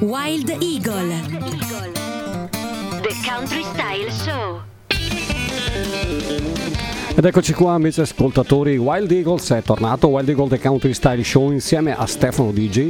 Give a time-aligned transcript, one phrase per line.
[0.00, 1.10] Wild Eagle.
[3.02, 4.60] The Country Style Show.
[7.16, 11.50] Ed eccoci qua amici ascoltatori, Wild Eagles è tornato, Wild Eagle The Country Style Show
[11.52, 12.88] insieme a Stefano DJ.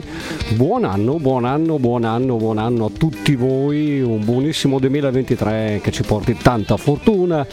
[0.55, 5.91] Buon anno, buon anno, buon anno, buon anno a tutti voi, un buonissimo 2023 che
[5.91, 7.45] ci porti tanta fortuna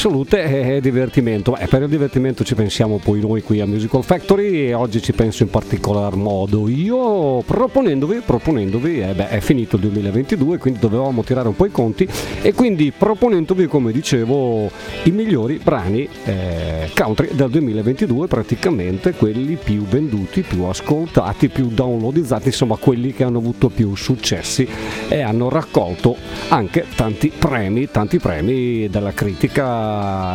[0.00, 1.58] salute e divertimento.
[1.58, 5.12] E per il divertimento ci pensiamo poi noi qui a Musical Factory e oggi ci
[5.12, 11.22] penso in particolar modo io proponendovi, proponendovi eh beh, è finito il 2022 quindi dovevamo
[11.22, 12.08] tirare un po' i conti
[12.40, 14.70] e quindi proponendovi come dicevo
[15.04, 22.46] i migliori brani eh, country del 2022 praticamente quelli più venduti, più ascoltati, più downloadizzati,
[22.46, 24.66] insomma quelli che hanno avuto più successi
[25.08, 26.16] e hanno raccolto
[26.48, 29.88] anche tanti premi, tanti premi dalla critica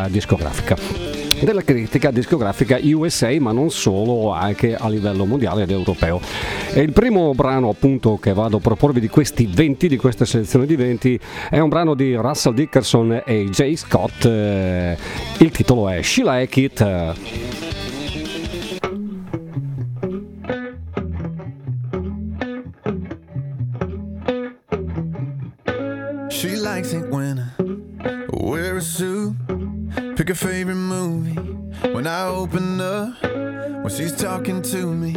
[0.10, 0.76] discografica
[1.40, 6.20] della critica discografica USA ma non solo anche a livello mondiale ed europeo
[6.74, 10.66] e il primo brano appunto che vado a proporvi di questi 20 di questa selezione
[10.66, 14.98] di 20 è un brano di Russell Dickerson e Jay Scott eh,
[15.40, 17.14] il titolo è She Like It
[26.30, 27.65] She likes it when
[28.46, 29.34] Wear a suit,
[30.16, 31.32] pick a favorite movie.
[31.94, 35.14] When I open up, when she's talking to me.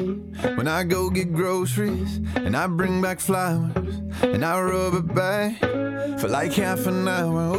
[0.57, 5.59] When I go get groceries, and I bring back flowers, and I rub it back
[5.61, 7.53] for like half an hour.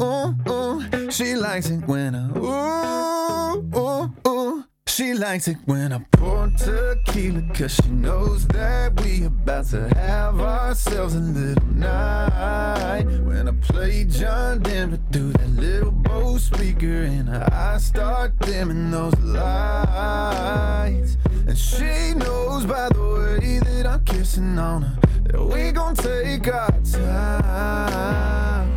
[0.00, 2.26] Ooh ooh ooh, she likes it when I.
[2.38, 4.64] ooh ooh ooh.
[4.94, 10.38] She likes it when I pour tequila, cause she knows that we about to have
[10.38, 13.06] ourselves a little night.
[13.24, 19.18] When I play John Denver through that little Bose speaker, and I start dimming those
[19.20, 21.16] lights.
[21.48, 26.48] And she knows by the way that I'm kissing on her that we gon' take
[26.48, 28.70] our time.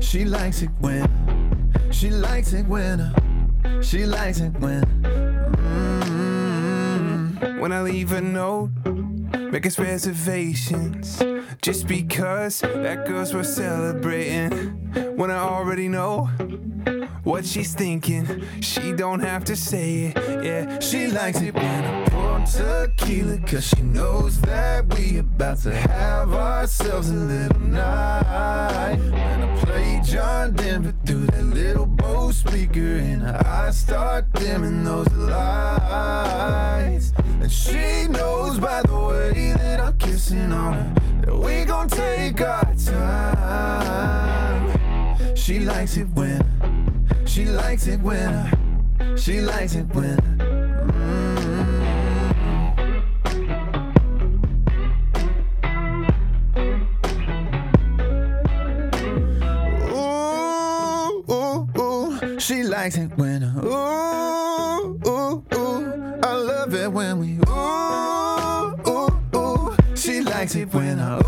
[0.00, 1.08] She likes it when,
[1.90, 3.12] she likes it when,
[3.82, 5.29] she likes it when
[7.60, 11.22] when I leave a note, make us reservations.
[11.60, 14.50] Just because that girl's worth celebrating.
[15.14, 16.26] When I already know
[17.22, 20.44] what she's thinking, she don't have to say it.
[20.44, 22.09] Yeah, she likes it when I
[22.46, 29.14] some tequila Cause she knows that we about to have ourselves a little night When
[29.14, 37.12] I play John Denver through that little Bose speaker And I start dimming those lights
[37.40, 40.94] And she knows by the way that I'm kissing on her
[41.26, 46.44] That we gon' take our time She likes it when
[47.26, 50.39] She likes it when She likes it when
[62.82, 66.20] likes it when ooh, ooh, ooh.
[66.22, 69.76] I love it when we ooh, ooh, ooh.
[69.94, 71.18] She likes it when I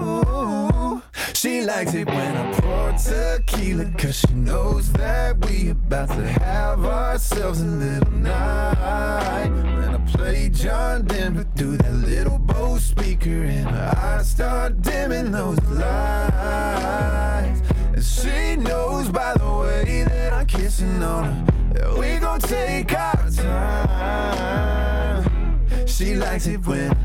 [0.00, 1.02] ooh.
[1.34, 6.86] She likes it when I pour tequila, cause she knows that we about to have
[6.86, 9.48] ourselves a little night.
[9.66, 15.60] When I play John Denver through that little Bose speaker, and I start dimming those
[15.68, 17.60] lights.
[18.02, 21.44] And she knows by the way that I'm kissing on her
[21.74, 25.58] that we gon' take our time.
[25.86, 26.96] She likes it when,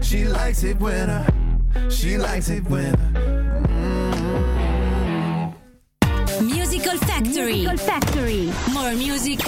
[0.00, 1.28] she likes it when, I,
[1.90, 2.94] she likes it when.
[6.06, 6.40] Mm.
[6.40, 7.64] Musical Factory.
[7.66, 8.46] Musical Factory.
[8.72, 9.40] More music,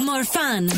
[0.00, 0.70] more fun.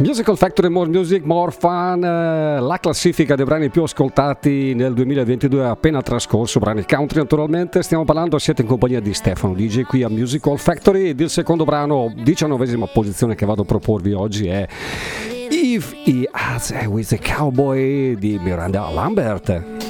[0.00, 5.60] Musical Factory More Music More Fun, eh, la classifica dei brani più ascoltati nel 2022
[5.60, 10.04] è appena trascorso, brani country naturalmente, stiamo parlando, siete in compagnia di Stefano DJ qui
[10.04, 14.68] a Musical Factory ed il secondo brano, diciannovesima posizione che vado a proporvi oggi è
[15.50, 19.87] If He Has With The Cowboy di Miranda Lambert.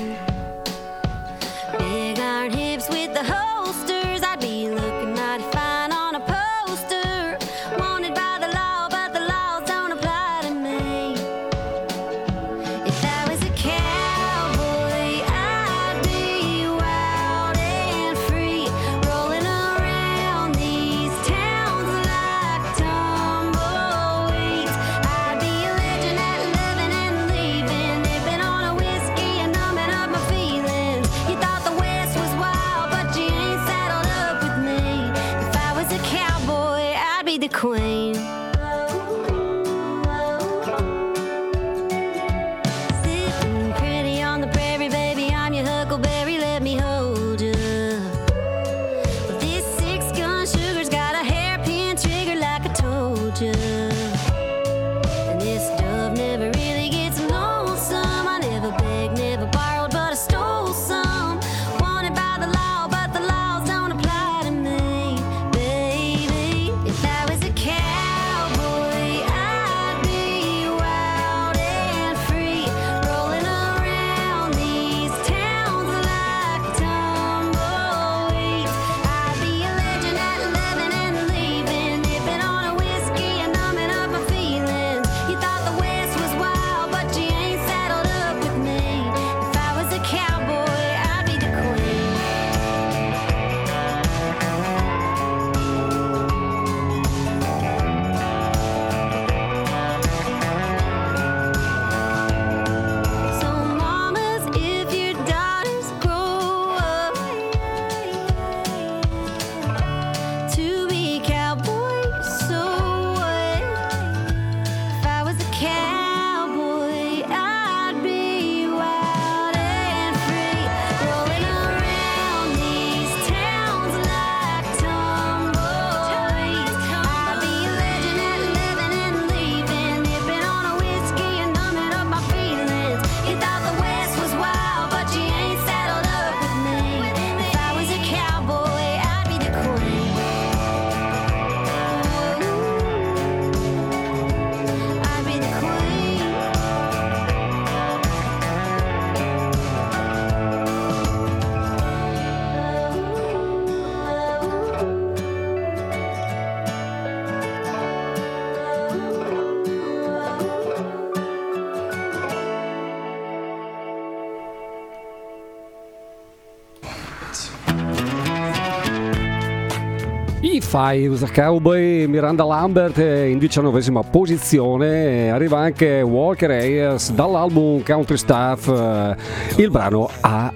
[170.68, 178.18] Fives Cowboy, Miranda Lambert eh, in diciannovesima posizione, eh, arriva anche Walker Ayers dall'album Country
[178.18, 179.16] Staff, eh,
[179.62, 180.52] il brano A.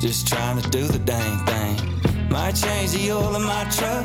[0.00, 2.28] Just trying to do the dang thing.
[2.28, 4.04] Might change the oil in my truck.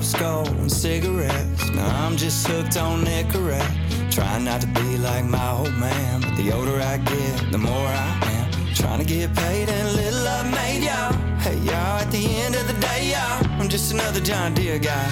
[0.00, 1.68] cups, gold, and cigarettes.
[1.70, 4.10] Now I'm just hooked on Nicorette.
[4.10, 7.86] Trying not to be like my old man, but the older I get, the more
[8.06, 8.74] I am.
[8.74, 11.12] Trying to get paid and little I've made, y'all.
[11.40, 15.06] Hey, y'all, at the end of the day, y'all, I'm just another John Deere guy.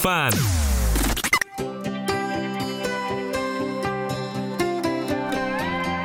[0.04, 0.32] fun.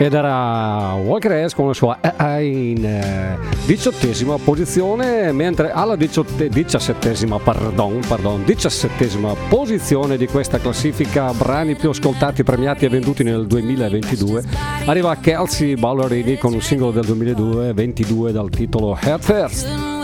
[0.01, 1.99] Ed era Walker S con la sua
[2.41, 3.37] in eh,
[3.67, 11.89] diciottesima posizione, mentre alla diciotte, diciassettesima, pardon, pardon, diciassettesima posizione di questa classifica brani più
[11.89, 14.45] ascoltati, premiati e venduti nel 2022
[14.85, 19.97] arriva Kelsey Ballerini con un singolo del 2022 22 dal titolo Head First.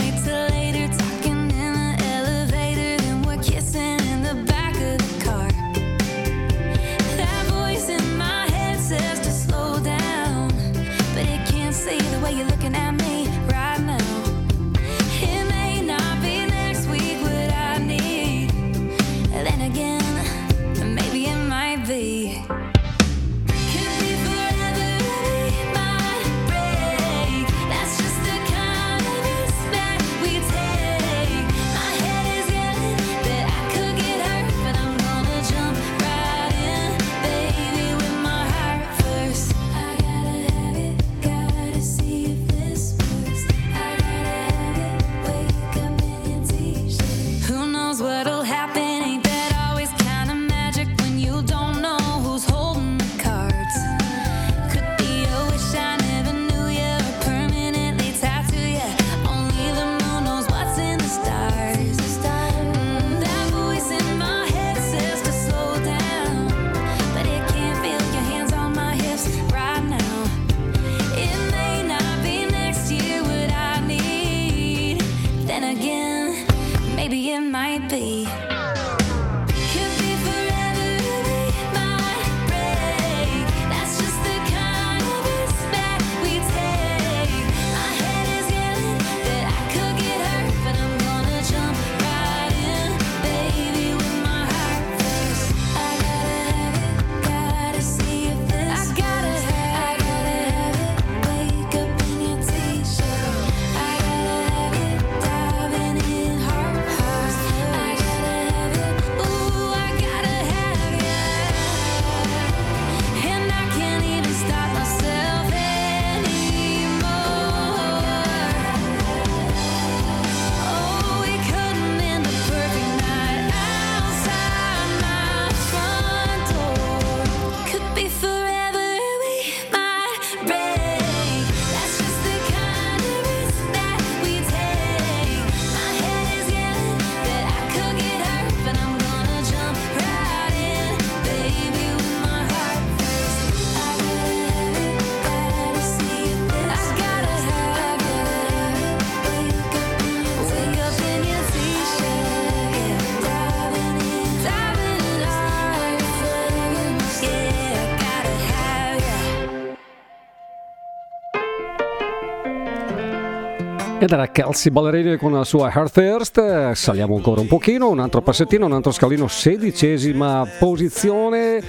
[164.05, 166.73] Ed era Kelsey Ballerini con la sua Heart First.
[166.73, 171.63] Saliamo ancora un pochino, un altro passettino, un altro scalino, sedicesima posizione.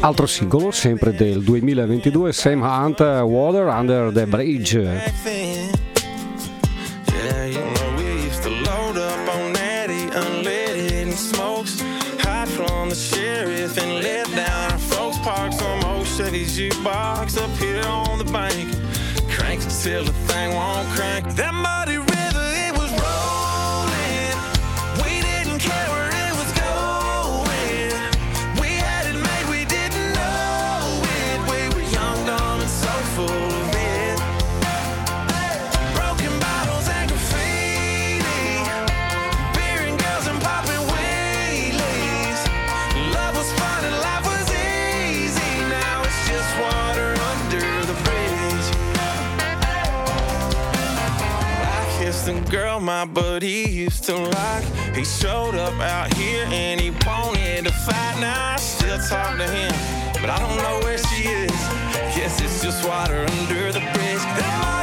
[0.00, 5.16] Altro singolo, sempre del 2022, Sam Hunt, Water Under the Bridge.
[16.20, 17.34] jukebox
[20.02, 20.86] the thing won't
[52.88, 54.62] my buddy used to rock.
[54.96, 58.16] He showed up out here and he wanted to fight.
[58.18, 59.72] Now I still talk to him,
[60.22, 61.58] but I don't know where she is.
[62.16, 64.77] Guess it's just water under the bridge.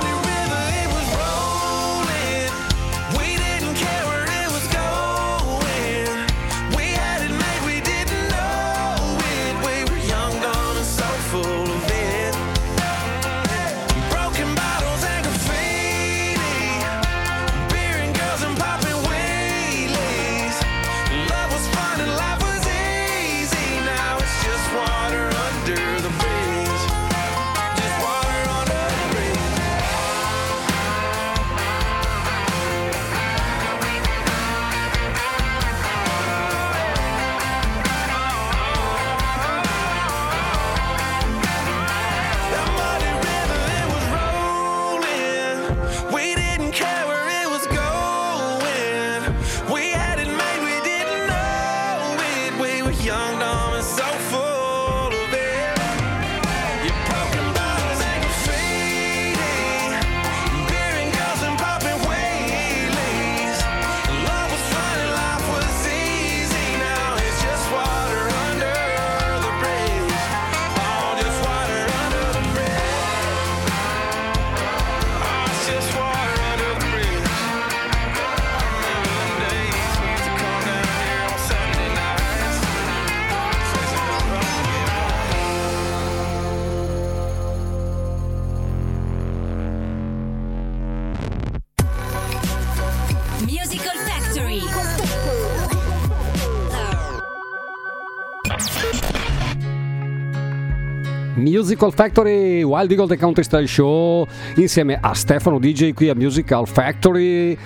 [101.66, 106.68] Musical Factory, Wild Eagle The Country Style Show, insieme a Stefano DJ qui a Musical
[106.68, 107.58] Factory.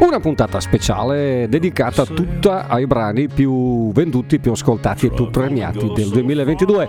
[0.00, 6.10] Una puntata speciale dedicata tutta ai brani più venduti, più ascoltati e più premiati del
[6.10, 6.88] 2022.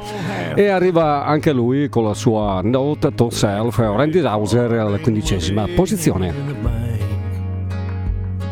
[0.56, 6.34] E arriva anche lui con la sua Note to Self, Randy Hauser alla quindicesima posizione.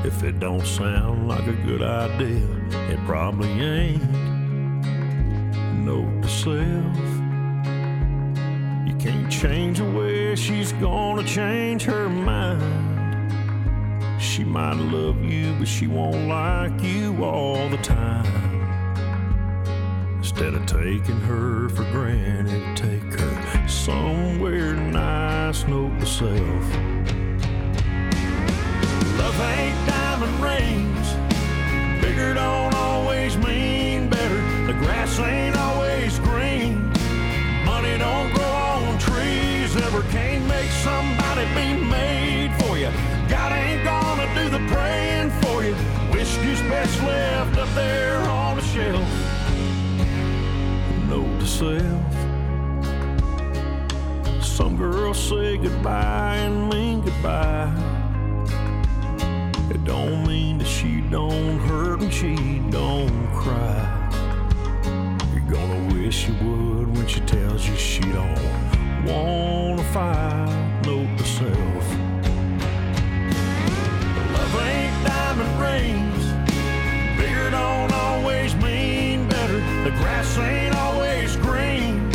[0.05, 2.39] If it don't sound like a good idea,
[2.89, 4.01] it probably ain't.
[5.83, 7.19] Note to self.
[9.01, 12.61] Can't change the way she's gonna change her mind.
[14.21, 18.27] She might love you, but she won't like you all the time.
[20.19, 26.63] Instead of taking her for granted, take her somewhere nice, note to self.
[29.17, 32.03] Love ain't diamond rings.
[32.05, 34.41] Bigger don't always mean better.
[34.67, 36.91] The grass ain't always green.
[37.65, 38.50] Money don't grow
[39.91, 42.89] never can make somebody be made for you.
[43.27, 45.73] God ain't gonna do the praying for you.
[46.13, 49.03] Whiskey's best left up there on the shelf.
[51.09, 52.15] Note to self.
[54.45, 57.69] Some girls say goodbye and mean goodbye.
[59.73, 62.35] It don't mean that she don't hurt and she
[62.69, 64.09] don't cry.
[65.33, 68.70] You're gonna wish you would when she tells you she don't
[69.05, 71.85] wanna find, note to self.
[74.33, 76.23] Love ain't diamond rings,
[77.21, 79.59] bigger don't always mean better.
[79.83, 82.05] The grass ain't always green,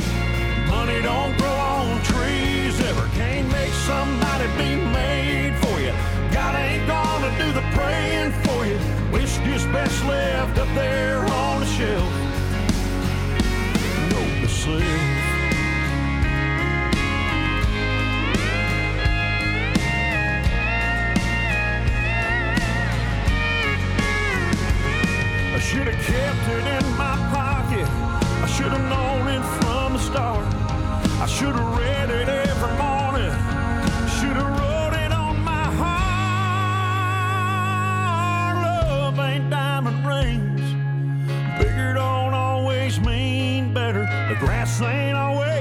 [0.69, 3.09] money don't grow on trees ever.
[3.15, 5.93] Can't make somebody be made for you.
[6.33, 8.79] God ain't gonna do the praying for you.
[9.13, 12.13] Whiskey's best left up there on the shelf.
[14.13, 15.06] Note to self.
[26.47, 27.87] lifted in my pocket.
[28.43, 30.45] I should have known it from the start.
[31.21, 33.31] I should have read it every morning.
[34.19, 35.65] Should have wrote it on my
[38.51, 38.57] heart.
[38.63, 40.63] Love ain't diamond rings.
[41.61, 44.03] Bigger don't always mean better.
[44.29, 45.56] The grass ain't always.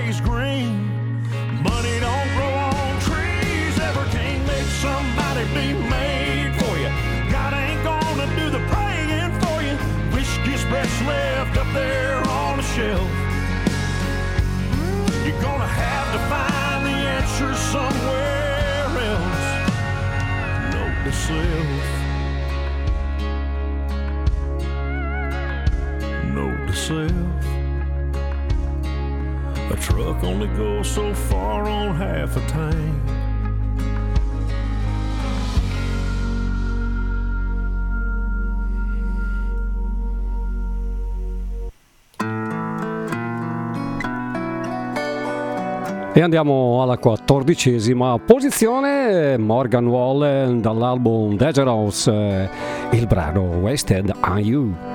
[21.28, 21.86] self.
[26.36, 27.12] Note to self.
[29.72, 33.15] A truck only goes so far on half a tank.
[46.18, 52.48] E andiamo alla quattordicesima posizione, Morgan Wallen dall'album Dangerous, eh,
[52.92, 54.95] il brano Wasted on You.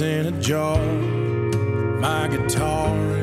[0.00, 0.78] in a jar,
[2.00, 3.21] my guitar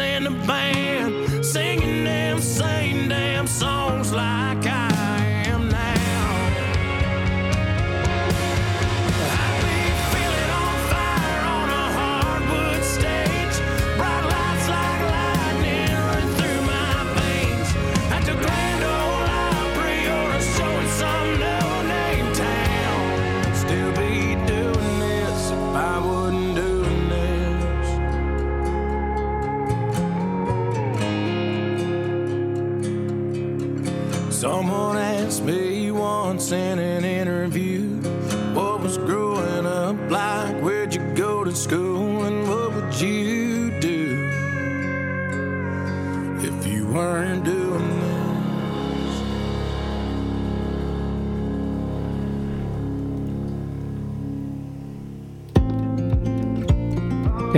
[0.00, 0.61] and the bank.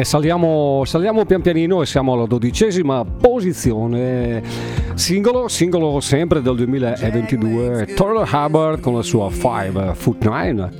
[0.04, 4.42] saliamo, saliamo pian pianino e siamo alla dodicesima posizione.
[4.94, 10.70] Singolo, singolo sempre del 2022, Turner Hubbard con la sua 5 Foot 9.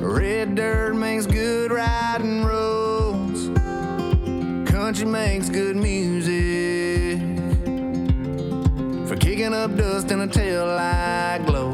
[0.00, 3.50] Red dirt makes good riding roads.
[4.70, 7.20] Country makes good music.
[9.06, 11.72] For kicking up dust in a tail light glow.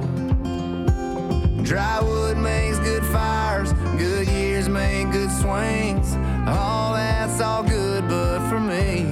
[1.62, 3.72] Dry wood makes good fires.
[3.96, 5.99] Good years make good swings.
[6.52, 9.06] Oh, that's all good, but for me,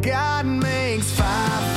[0.00, 1.71] God makes five.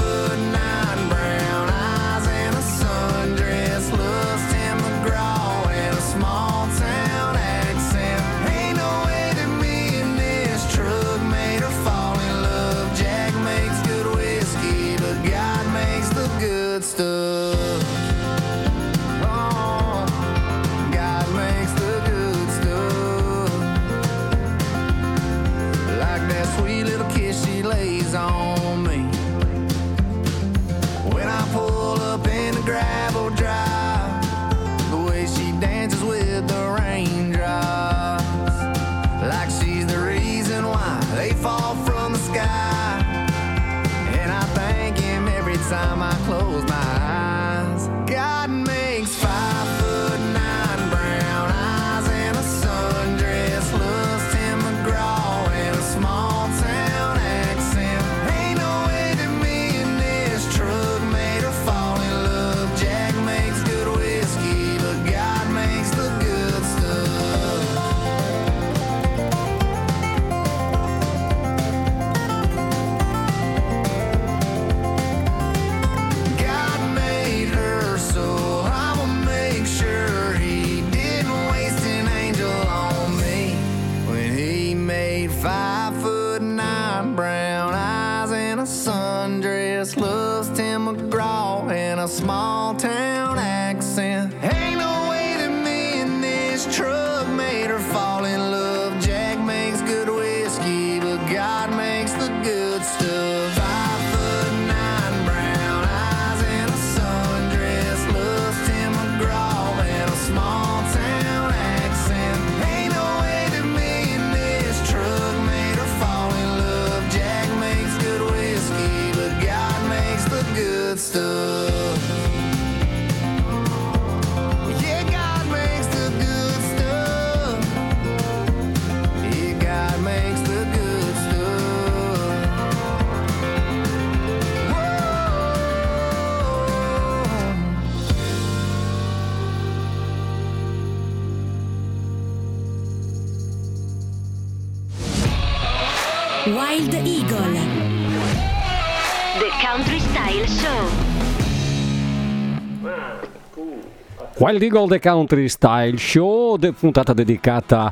[154.46, 157.92] Wild Eagle The Country Style Show, puntata dedicata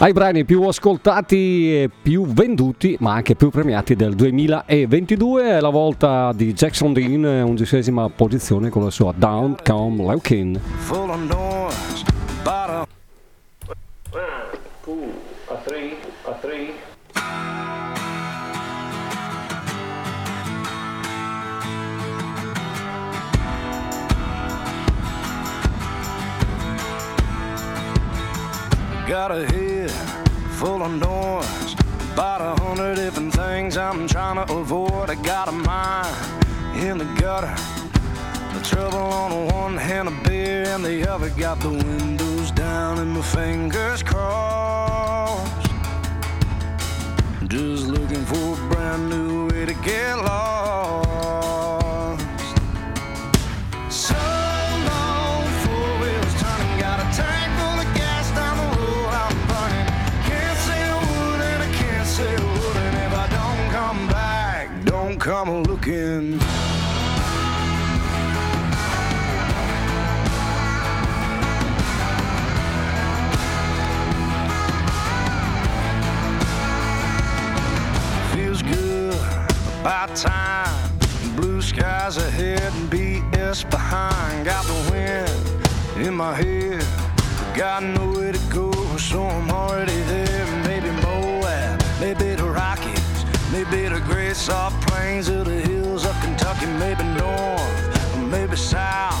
[0.00, 5.48] ai brani più ascoltati e più venduti, ma anche più premiati del 2022.
[5.56, 10.60] È la volta di Jackson Dean, undicesima posizione con la sua Down Come Leukin.
[10.60, 12.04] Full on doors,
[12.42, 12.84] bottom.
[14.12, 15.08] One, two,
[15.48, 15.96] a three,
[16.28, 16.74] a three.
[29.22, 29.92] got a head
[30.58, 31.76] full of noise.
[32.14, 35.08] About a hundred different things I'm trying to avoid.
[35.08, 36.08] I got a mind
[36.84, 37.54] in the gutter.
[38.56, 43.12] The trouble on one hand, a beer, and the other got the windows down and
[43.12, 45.70] my fingers crossed.
[47.46, 51.53] Just looking for a brand new way to get lost.
[65.24, 66.38] come a looking.
[78.32, 79.16] Feels good
[79.80, 80.68] about time.
[81.36, 84.44] Blue skies ahead and BS behind.
[84.44, 86.84] Got the wind in my head.
[87.56, 90.23] Got nowhere to go, so I'm already there.
[93.70, 99.14] Maybe the great soft plains or the hills of Kentucky, maybe north, or maybe south.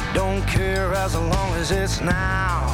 [0.00, 2.73] I don't care as long as it's now.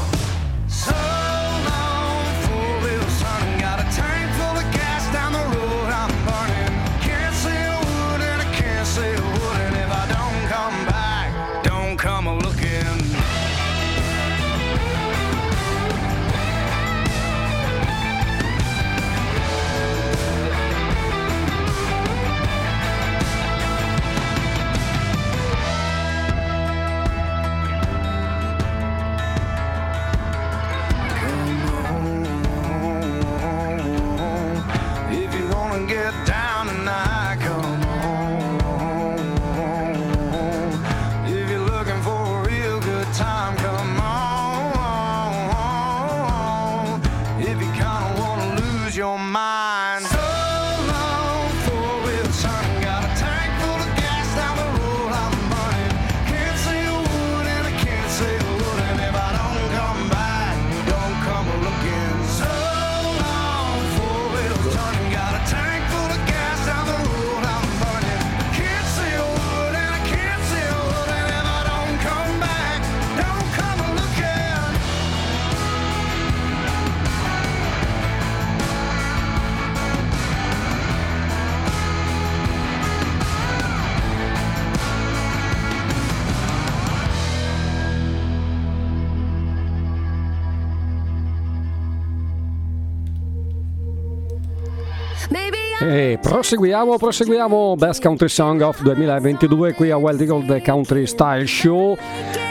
[96.20, 97.74] proseguiamo, proseguiamo.
[97.76, 101.96] Best Country Song of 2022 qui a Wild Eagle Country Style Show.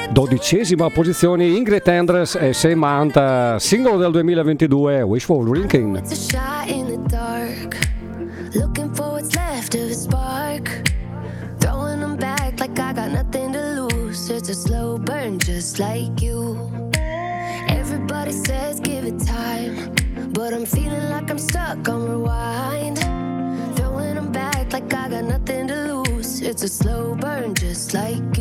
[0.09, 6.01] Dodicesima posizione Ingrid Andres e Sam Hunt, singolo del 2022 Wishful Drinking.
[8.55, 10.81] Looking for what's left of a spark.
[11.59, 14.29] Throwing them back like I got nothing to lose.
[14.31, 16.57] It's a slow burn just like you.
[17.67, 19.93] Everybody says give it time.
[20.31, 23.07] But I'm feeling like I'm stuck on rewind.
[26.63, 28.33] a slow burn, just like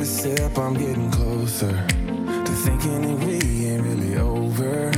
[0.00, 4.88] every step I'm getting closer to thinking that we ain't really over.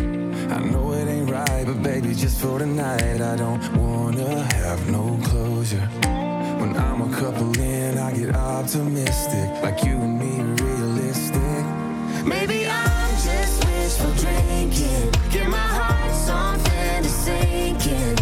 [0.55, 5.18] I know it ain't right, but baby, just for tonight, I don't wanna have no
[5.24, 5.84] closure.
[6.61, 11.64] When I'm a couple in, I get optimistic, like you and me are realistic.
[12.24, 18.22] Maybe I'm just wishful drinking, give my heart something to sink in.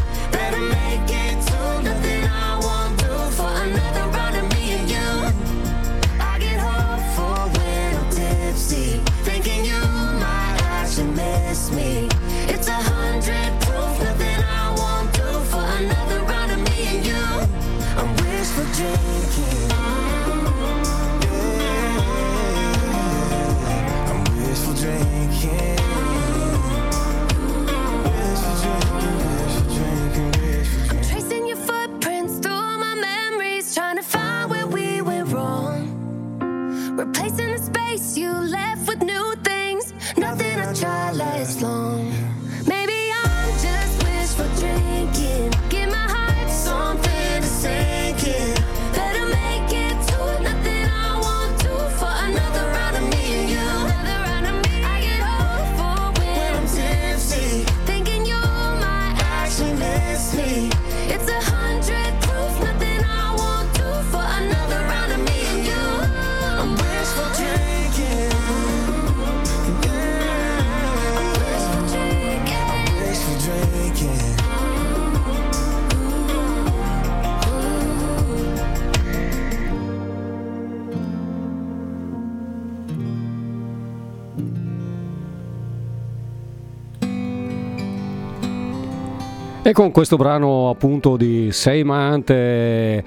[89.70, 93.04] E con questo brano appunto di Seimante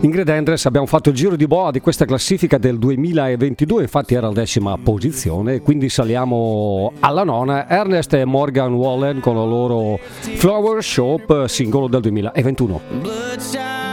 [0.00, 4.26] Ingrid Andres abbiamo fatto il giro di boa di questa classifica del 2022, infatti era
[4.26, 7.66] la decima posizione, quindi saliamo alla nona.
[7.70, 9.98] Ernest e Morgan Wallen con la loro
[10.34, 13.83] Flower Shop, singolo del 2021.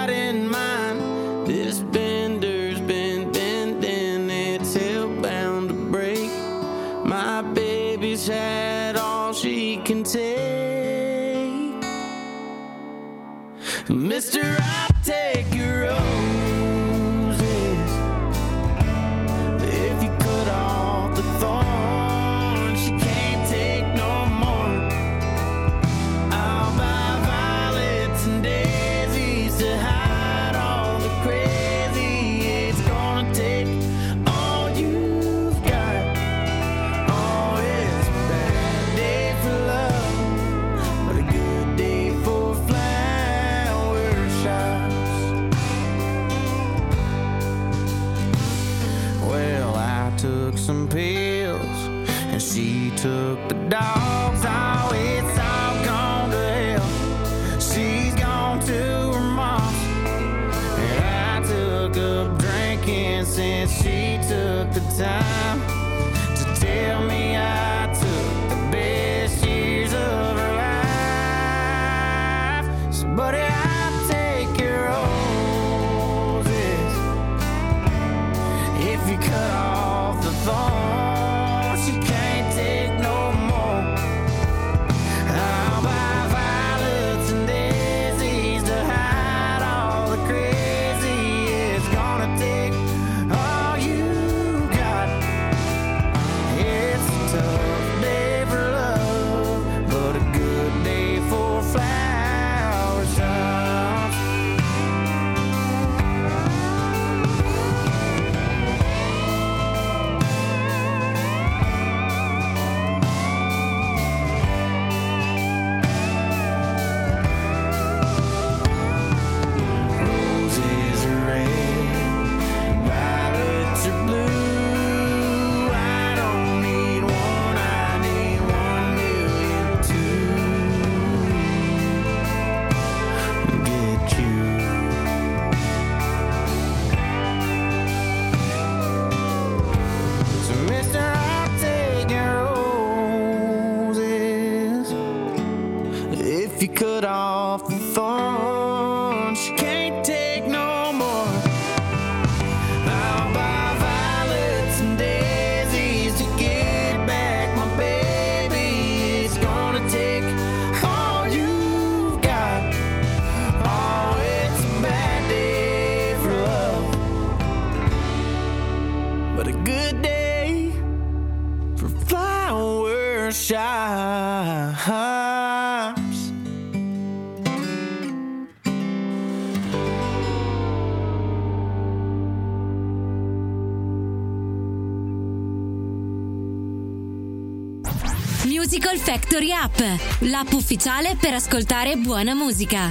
[189.14, 189.78] Factory App,
[190.20, 192.90] l'app ufficiale per ascoltare buona musica.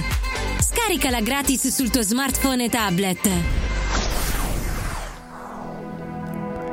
[0.59, 3.27] Scaricala gratis sul tuo smartphone e tablet.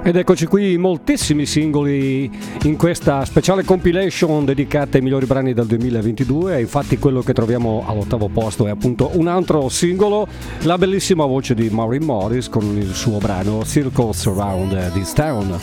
[0.03, 2.31] Ed eccoci qui moltissimi singoli
[2.65, 8.29] in questa speciale compilation dedicata ai migliori brani del 2022 infatti quello che troviamo all'ottavo
[8.29, 10.29] posto è appunto un altro singolo,
[10.61, 15.59] la bellissima voce di Maureen Morris con il suo brano Circle Surround This Town.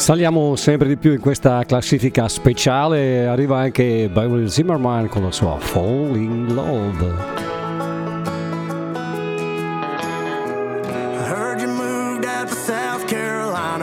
[0.00, 5.58] Saliamo sempre di più in questa classifica speciale, arriva anche Beverly Zimmerman con la sua
[5.60, 7.48] Fall in Love.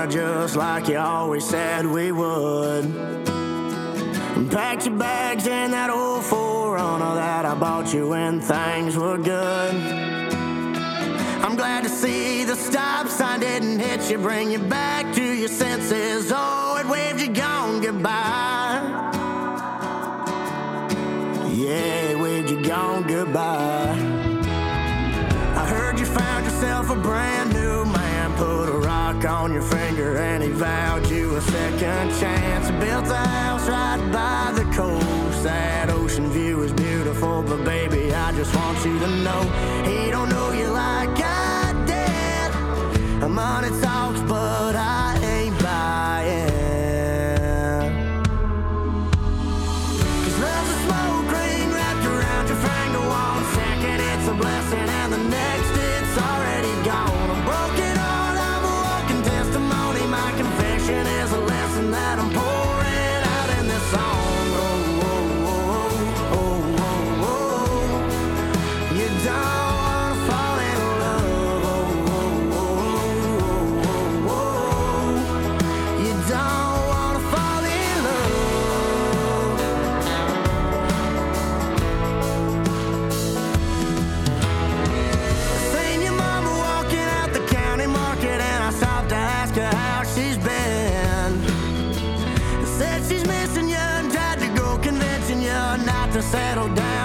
[0.10, 2.86] just like you always said we would.
[4.36, 9.18] And packed your bags in that old forerunner that I bought you when things were
[9.20, 10.07] good.
[11.42, 15.48] I'm glad to see the stop sign didn't hit you, bring you back to your
[15.50, 16.32] senses.
[16.36, 18.10] Oh, it waved you gone goodbye.
[21.54, 23.94] Yeah, it waved you gone goodbye.
[24.50, 30.18] I heard you found yourself a brand new man, put a rock on your finger,
[30.18, 32.72] and he vowed you a second chance.
[32.84, 35.44] Built a house right by the coast.
[35.44, 38.07] That ocean view is beautiful, but baby,
[38.38, 39.42] just want you to know
[39.88, 43.24] he don't know you like I did.
[43.24, 45.07] I'm on it talks, but I.
[96.18, 96.97] to settle down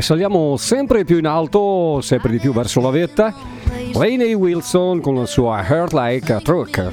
[0.00, 3.34] e saliamo sempre più in alto, sempre di più verso la vetta.
[3.92, 6.92] Rainey Wilson con la sua Heart Like a Truck.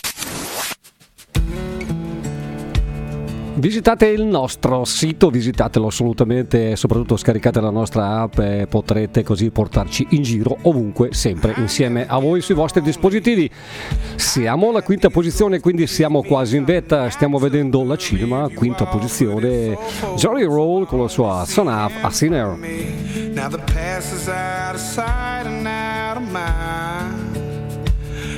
[3.61, 10.07] visitate il nostro sito, visitatelo assolutamente, soprattutto scaricate la nostra app e potrete così portarci
[10.09, 13.47] in giro ovunque, sempre insieme a voi sui vostri dispositivi.
[14.15, 19.77] Siamo alla quinta posizione, quindi siamo quasi in vetta, stiamo vedendo la cinema, quinta posizione,
[20.17, 22.57] Jolly Roll con la sua Sonaf a Sinner.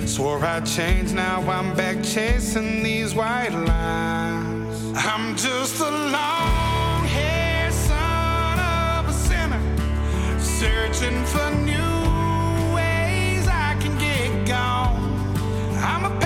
[0.05, 4.42] Swore I'd change, now I'm back chasing these white lines.
[4.95, 11.95] I'm just a long haired son of a sinner, searching for new
[12.75, 15.35] ways I can get gone.
[15.77, 16.22] I'm a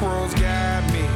[0.00, 1.06] world's got me.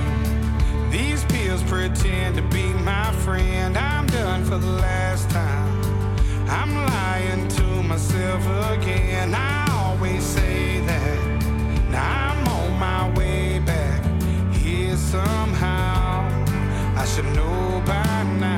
[0.90, 3.76] These pills pretend to be my friend.
[3.76, 6.18] I'm done for the last time.
[6.48, 8.42] I'm lying to myself
[8.76, 9.34] again.
[9.34, 11.42] I always say that.
[11.90, 14.02] Now I'm on my way back
[14.52, 16.28] here somehow.
[16.96, 18.51] I should know by now.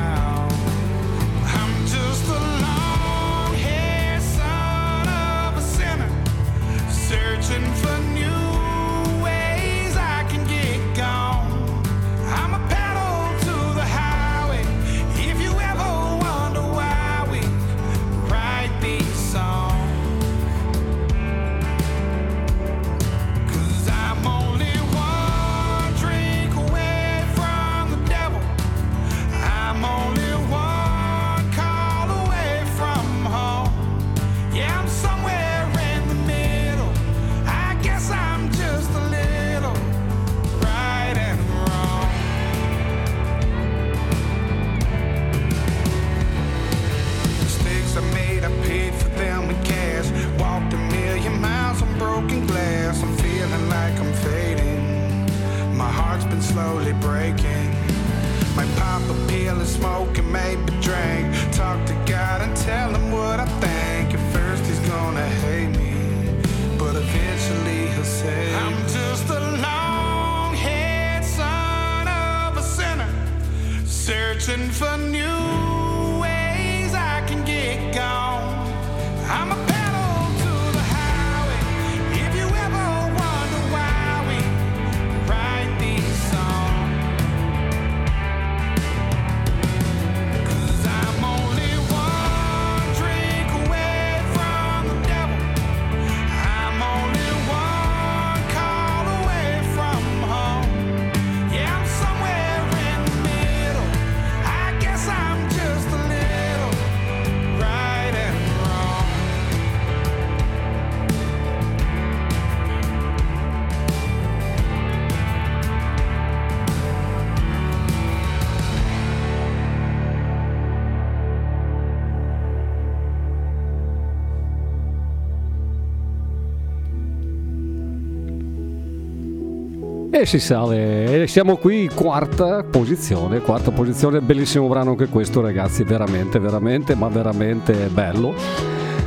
[130.17, 136.39] E si sale, siamo qui quarta posizione, quarta posizione, bellissimo brano anche questo ragazzi, veramente,
[136.39, 138.33] veramente, ma veramente bello.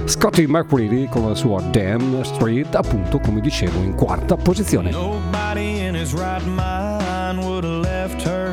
[0.03, 4.91] Scotty McCready con la sua Damn Street, appunto come dicevo, in quarta posizione.
[4.91, 8.51] Nobody in his right mind would have left her.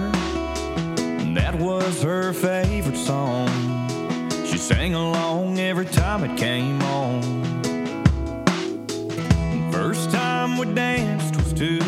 [1.34, 3.48] That was her favorite song.
[4.44, 7.20] She sang along every time it came on.
[9.72, 11.80] First time we danced was two.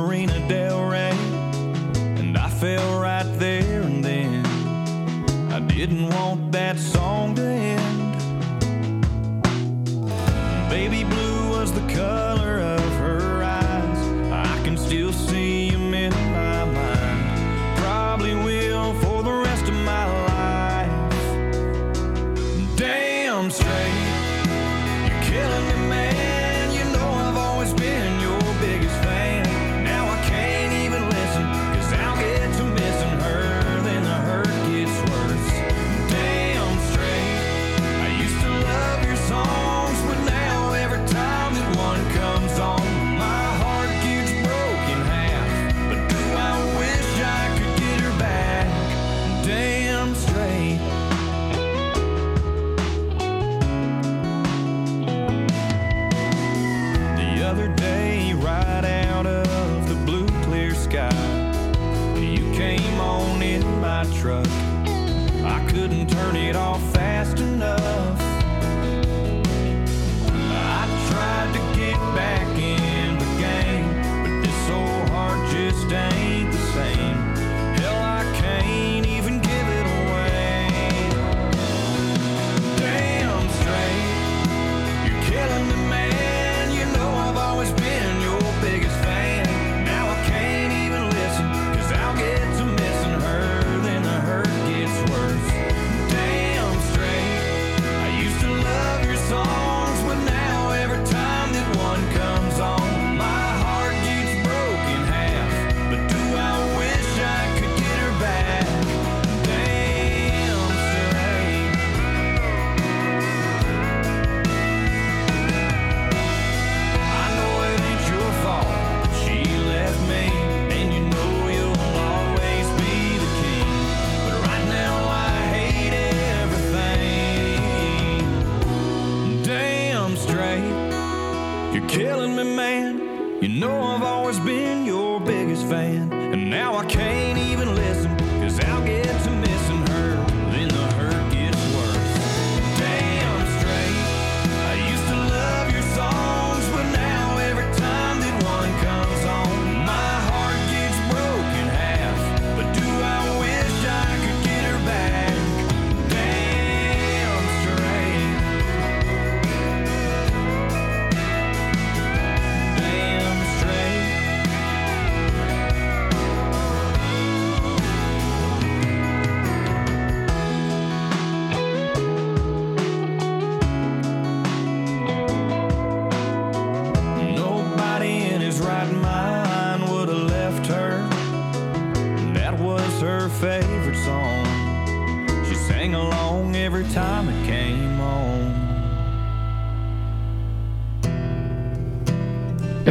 [0.00, 1.10] Marina Del Rey,
[2.20, 4.46] and I fell right there and then.
[5.50, 6.78] I didn't want that.
[6.78, 6.97] Song.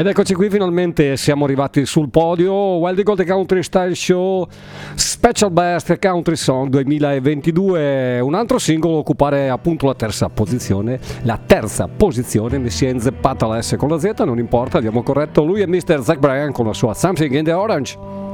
[0.08, 2.54] Ed eccoci qui, finalmente siamo arrivati sul podio.
[2.54, 4.48] Wild Gold Country Style Show
[4.96, 8.22] Special Best Country Song 2022.
[8.22, 10.98] Un altro singolo a occupare appunto la terza posizione.
[11.24, 15.04] La terza posizione, mi si è inzeppata la S con la Z, non importa, abbiamo
[15.04, 15.44] corretto.
[15.44, 16.02] Lui è Mr.
[16.02, 18.27] Zach Bryan con la sua Something in the Orange.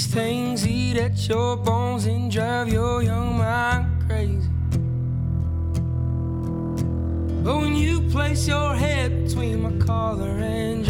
[0.00, 4.48] These things eat at your bones and drive your young mind crazy.
[7.44, 10.86] But when you place your head between my collar and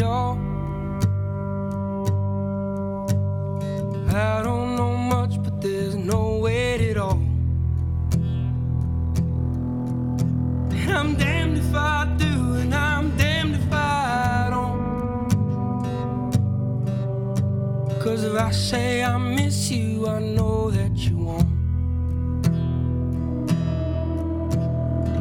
[18.51, 21.53] I say I miss you, I know that you won't.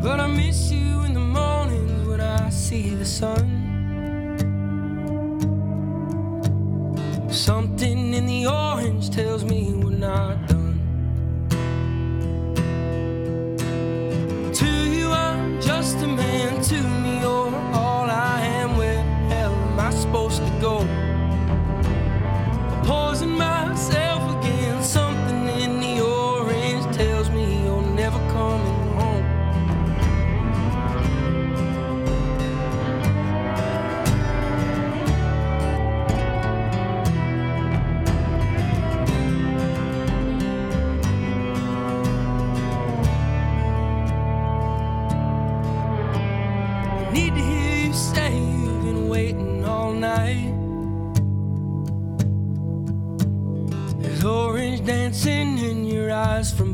[0.02, 3.49] But I miss you in the mornings when I see the sun.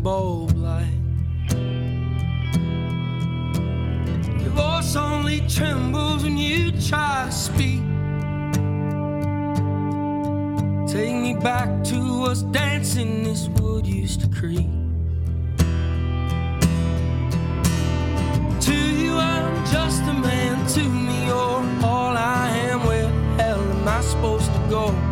[0.05, 0.99] bulb light.
[4.39, 7.81] Your voice only trembles when you try to speak.
[10.87, 11.97] Take me back to
[12.29, 14.69] us dancing this wood used to creep.
[18.67, 20.67] To you, I'm just a man.
[20.75, 22.85] To me, you're all I am.
[22.85, 23.07] Where
[23.41, 25.04] hell am I supposed to go?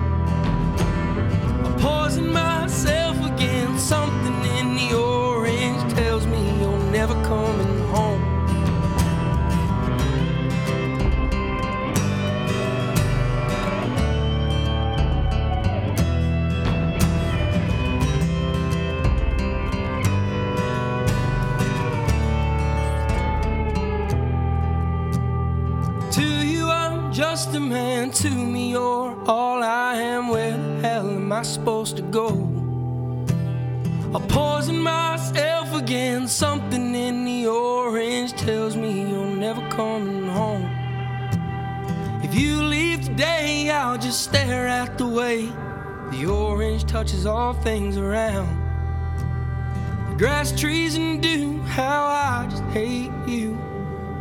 [27.53, 28.71] just man to me.
[28.71, 30.27] You're all I am.
[30.27, 32.29] Where the hell am I supposed to go?
[34.15, 36.27] I poison myself again.
[36.27, 40.67] Something in the orange tells me you're never coming home.
[42.23, 45.45] If you leave today, I'll just stare at the way
[46.11, 48.49] the orange touches all things around.
[50.11, 51.61] The grass, trees, and dew.
[51.61, 53.59] How I just hate you.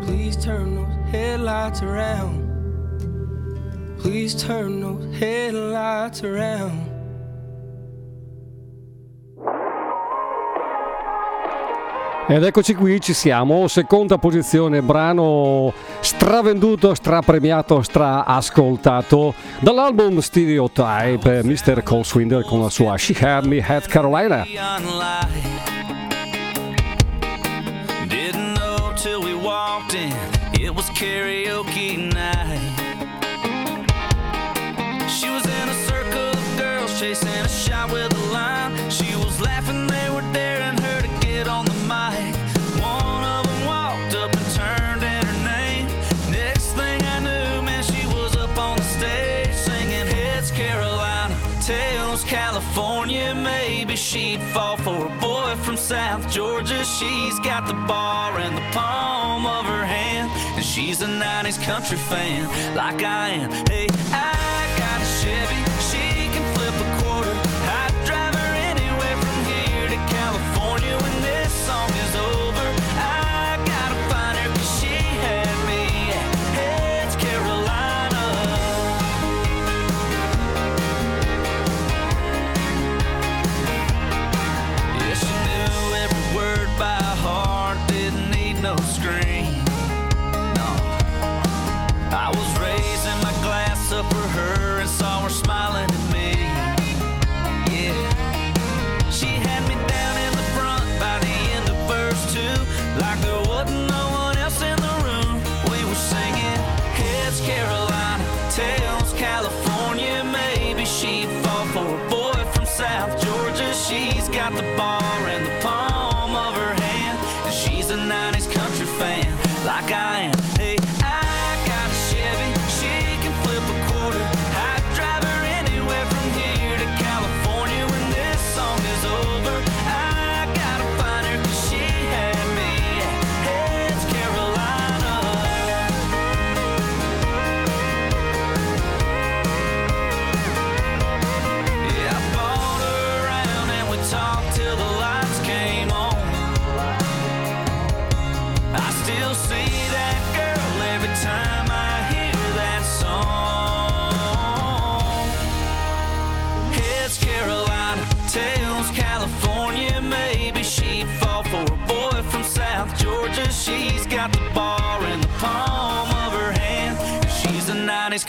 [0.03, 2.42] Please turn those headlights around.
[4.03, 6.91] Please turn those headlights around.
[12.29, 21.83] Ed eccoci qui, ci siamo, seconda posizione, brano stravenduto, strapremiato, straascoltato dall'album Stereotype, Mr.
[21.85, 24.45] Cole Swinder con la sua She Had Me Head Carolina.
[28.09, 30.15] Didn't know till we walked in,
[30.61, 32.72] it was karaoke night.
[37.03, 38.71] chasing a shot with a line.
[38.89, 42.33] She was laughing, they were daring her to get on the mic.
[42.81, 45.87] One of them walked up and turned in her name.
[46.31, 52.23] Next thing I knew, man, she was up on the stage singing Heads Carolina, Tails
[52.23, 53.35] California.
[53.35, 56.85] Maybe she'd fall for a boy from South Georgia.
[56.85, 60.31] She's got the bar in the palm of her hand.
[60.57, 62.43] And she's a 90s country fan,
[62.77, 63.51] like I am.
[63.67, 65.72] Hey, I got a Chevy.
[71.73, 72.02] song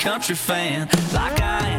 [0.03, 1.72] country fan like I am.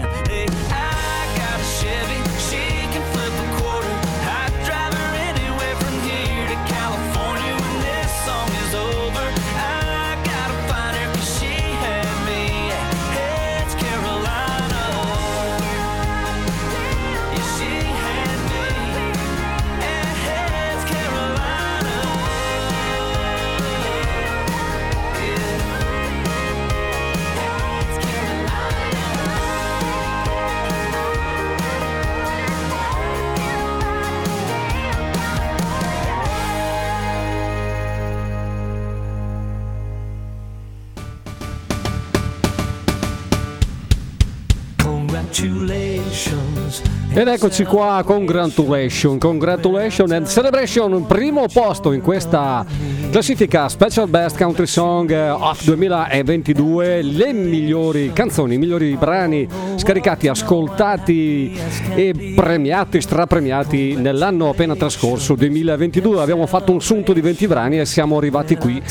[47.16, 52.66] Ed eccoci qua, congratulation, congratulation and celebration, primo posto in questa
[53.14, 59.46] Classifica Special Best Country Song eh, of 2022, le migliori canzoni, i migliori brani
[59.76, 61.56] scaricati, ascoltati
[61.94, 66.20] e premiati, strapremiati nell'anno appena trascorso 2022.
[66.20, 68.82] Abbiamo fatto un sunto di 20 brani e siamo arrivati qui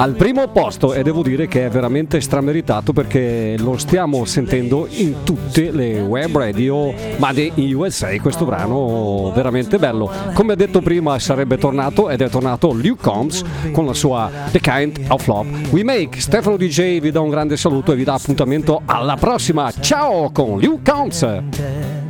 [0.00, 5.22] al primo posto e devo dire che è veramente strameritato perché lo stiamo sentendo in
[5.22, 10.10] tutte le web radio, ma in USA questo brano veramente bello.
[10.32, 13.42] Come detto prima sarebbe tornato ed è tornato Luke Combs
[13.72, 16.20] con la sua The Kind of Love We Make.
[16.20, 19.70] Stefano DJ vi dà un grande saluto e vi dà appuntamento alla prossima.
[19.80, 22.08] Ciao con Liu Counts!